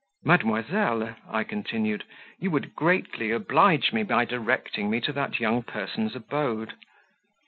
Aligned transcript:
"Mademoiselle," 0.23 1.15
I 1.29 1.43
continued, 1.43 2.05
"you 2.39 2.49
would 2.49 2.73
greatly 2.75 3.29
oblige 3.29 3.93
me 3.93 4.01
by 4.01 4.25
directing 4.25 4.89
me 4.89 4.99
to 4.99 5.13
that 5.13 5.39
young 5.39 5.61
person's 5.61 6.15
abode." 6.15 6.73